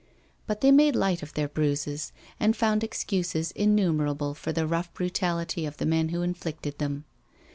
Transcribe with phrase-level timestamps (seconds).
[0.47, 5.63] But they made light of their bruises and found excuses innumerable for the rough brutality
[5.63, 7.05] of the men who inflicted them.